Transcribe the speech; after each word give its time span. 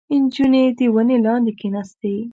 •نجونه 0.21 0.61
د 0.77 0.79
ونې 0.93 1.17
لاندې 1.25 1.51
کښېناستې. 1.59 2.15